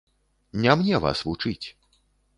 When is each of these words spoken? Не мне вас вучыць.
Не 0.63 0.71
мне 0.79 0.97
вас 1.05 1.23
вучыць. 1.27 1.67